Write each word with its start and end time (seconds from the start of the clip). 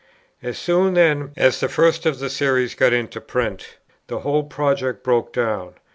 As 0.41 0.57
soon 0.57 0.95
then 0.95 1.31
as 1.37 1.59
the 1.59 1.69
first 1.69 2.07
of 2.07 2.17
the 2.17 2.31
Series 2.31 2.73
got 2.73 2.91
into 2.91 3.21
print, 3.21 3.77
the 4.07 4.21
whole 4.21 4.41
project 4.45 5.03
broke 5.03 5.31
down. 5.31 5.75